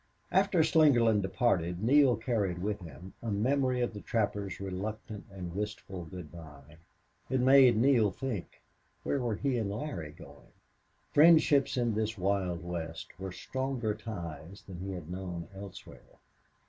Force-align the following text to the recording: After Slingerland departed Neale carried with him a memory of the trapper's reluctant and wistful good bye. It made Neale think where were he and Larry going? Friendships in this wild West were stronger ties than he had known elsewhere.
After 0.31 0.63
Slingerland 0.63 1.21
departed 1.21 1.83
Neale 1.83 2.15
carried 2.15 2.57
with 2.57 2.79
him 2.79 3.13
a 3.21 3.29
memory 3.29 3.81
of 3.81 3.93
the 3.93 4.01
trapper's 4.01 4.59
reluctant 4.59 5.25
and 5.29 5.55
wistful 5.55 6.05
good 6.05 6.31
bye. 6.31 6.77
It 7.29 7.39
made 7.39 7.77
Neale 7.77 8.09
think 8.09 8.63
where 9.03 9.19
were 9.19 9.35
he 9.35 9.59
and 9.59 9.69
Larry 9.69 10.13
going? 10.13 10.53
Friendships 11.13 11.77
in 11.77 11.93
this 11.93 12.17
wild 12.17 12.63
West 12.63 13.11
were 13.19 13.31
stronger 13.31 13.93
ties 13.93 14.63
than 14.65 14.79
he 14.79 14.93
had 14.93 15.07
known 15.11 15.47
elsewhere. 15.55 16.01